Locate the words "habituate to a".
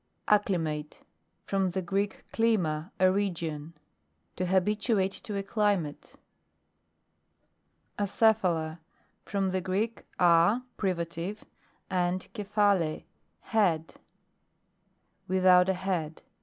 4.47-5.43